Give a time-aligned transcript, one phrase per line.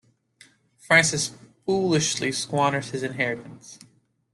[0.79, 1.29] Francis
[1.63, 3.77] foolishly squanders his inheritance.